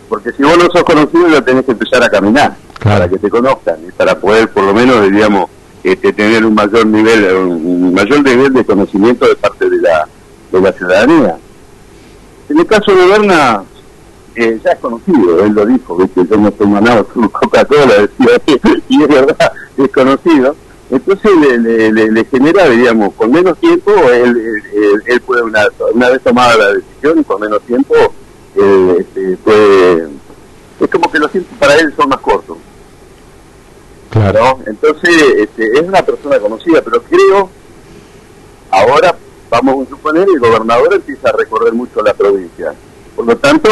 Porque 0.07 0.31
si 0.33 0.43
vos 0.43 0.55
no 0.55 0.65
sos 0.65 0.83
conocido, 0.83 1.29
ya 1.29 1.41
tenés 1.41 1.65
que 1.65 1.71
empezar 1.71 2.03
a 2.03 2.09
caminar 2.09 2.55
para 2.83 3.09
que 3.09 3.17
te 3.17 3.27
conozcan 3.27 3.77
y 3.87 3.91
para 3.91 4.19
poder, 4.19 4.51
por 4.51 4.65
lo 4.65 4.73
menos, 4.75 5.11
digamos 5.11 5.49
este, 5.83 6.13
tener 6.13 6.45
un 6.45 6.53
mayor 6.53 6.85
nivel, 6.85 7.35
un 7.35 7.93
mayor 7.93 8.23
nivel 8.23 8.53
de 8.53 8.65
conocimiento 8.65 9.27
de 9.27 9.35
parte 9.35 9.69
de 9.69 9.77
la, 9.77 10.07
de 10.51 10.61
la 10.61 10.71
ciudadanía. 10.73 11.37
En 12.49 12.59
el 12.59 12.65
caso 12.65 12.95
de 12.95 13.05
Berna, 13.07 13.63
eh, 14.35 14.59
ya 14.63 14.71
es 14.71 14.79
conocido, 14.79 15.43
él 15.43 15.53
lo 15.53 15.65
dijo, 15.65 15.97
que 15.97 16.25
yo 16.25 16.37
no 16.37 16.49
estoy 16.49 16.67
manado 16.67 17.05
con 17.05 17.27
Coca-Cola, 17.29 18.07
decía, 18.17 18.41
y 18.89 19.03
es 19.03 19.07
verdad, 19.07 19.51
es 19.77 19.91
conocido. 19.91 20.55
Entonces 20.91 21.31
le, 21.37 21.91
le, 21.91 22.25
genera, 22.25 22.67
digamos, 22.67 23.13
con 23.13 23.31
menos 23.31 23.57
tiempo, 23.59 23.91
él, 24.11 24.63
él, 25.05 25.21
puede, 25.21 25.43
una, 25.43 25.67
una 25.93 26.09
vez 26.09 26.21
tomada 26.23 26.57
la 26.57 26.73
decisión, 26.73 27.23
con 27.23 27.41
menos 27.41 27.61
tiempo, 27.61 27.93
este, 28.55 29.37
puede, 29.43 30.07
es 30.79 30.89
como 30.89 31.11
que 31.11 31.19
los 31.19 31.31
tiempos 31.31 31.57
para 31.59 31.75
él 31.75 31.93
son 31.95 32.09
más 32.09 32.19
cortos. 32.19 32.57
Claro. 34.09 34.59
Entonces, 34.65 35.15
este, 35.37 35.79
es 35.79 35.81
una 35.81 36.01
persona 36.01 36.39
conocida, 36.39 36.81
pero 36.81 37.01
creo, 37.03 37.49
ahora 38.71 39.15
vamos 39.49 39.87
a 39.87 39.89
suponer, 39.89 40.27
el 40.27 40.39
gobernador 40.39 40.93
empieza 40.93 41.29
a 41.29 41.33
recorrer 41.33 41.73
mucho 41.73 42.01
la 42.01 42.13
provincia. 42.13 42.73
Por 43.15 43.25
lo 43.25 43.37
tanto, 43.37 43.69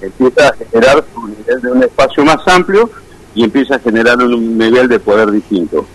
empieza 0.00 0.48
a 0.48 0.52
generar 0.52 1.04
su 1.12 1.28
nivel 1.28 1.60
de 1.60 1.72
un 1.72 1.82
espacio 1.82 2.24
más 2.24 2.46
amplio 2.46 2.90
y 3.34 3.44
empieza 3.44 3.76
a 3.76 3.78
generar 3.78 4.18
un 4.18 4.56
nivel 4.56 4.88
de 4.88 5.00
poder 5.00 5.30
distinto. 5.30 5.86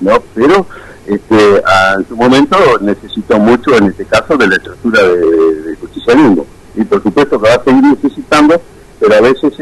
¿no? 0.00 0.22
Pero 0.34 0.66
este, 1.06 1.62
en 1.96 2.08
su 2.08 2.16
momento 2.16 2.56
necesitó 2.80 3.38
mucho, 3.38 3.76
en 3.76 3.84
este 3.86 4.04
caso, 4.04 4.36
de 4.36 4.48
la 4.48 4.56
estructura 4.56 5.02
de, 5.02 5.16
de, 5.62 5.76
justicialismo. 5.76 6.46
Y 6.74 6.84
por 6.84 7.02
supuesto 7.02 7.40
que 7.40 7.48
va 7.48 7.54
a 7.54 7.64
seguir 7.64 7.82
necesitando, 7.82 8.60
pero 9.00 9.14
a 9.14 9.20
veces 9.20 9.52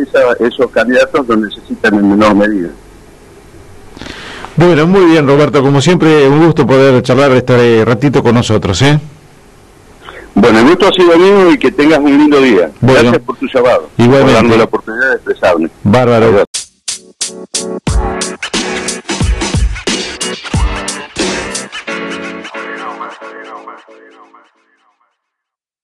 esos 0.40 0.70
candidatos 0.70 1.28
lo 1.28 1.36
necesitan 1.36 1.94
en 1.94 2.10
menor 2.10 2.34
medida. 2.34 2.70
Bueno, 4.56 4.86
muy 4.86 5.06
bien, 5.06 5.26
Roberto. 5.26 5.62
Como 5.62 5.80
siempre, 5.80 6.28
un 6.28 6.44
gusto 6.46 6.66
poder 6.66 7.02
charlar 7.02 7.32
este 7.32 7.84
ratito 7.84 8.22
con 8.22 8.34
nosotros, 8.34 8.80
¿eh? 8.82 8.98
Bueno, 10.34 10.58
el 10.60 10.66
gusto 10.66 10.88
ha 10.88 10.92
sido 10.92 11.16
mío 11.16 11.52
y 11.52 11.58
que 11.58 11.70
tengas 11.70 11.98
un 11.98 12.18
lindo 12.18 12.40
día. 12.40 12.70
Gracias 12.80 13.18
por 13.20 13.36
tu 13.36 13.46
llamado. 13.46 13.88
Igualmente. 13.98 14.32
Por 14.32 14.34
darme 14.34 14.56
la 14.56 14.64
oportunidad 14.64 15.08
de 15.10 15.14
expresarme. 15.16 15.68
Bárbaro. 15.82 16.44